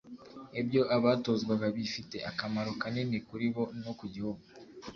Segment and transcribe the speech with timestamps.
[0.61, 4.43] ibyo abatozwaga bifite akamaro kanini kuri bo no ku gihugu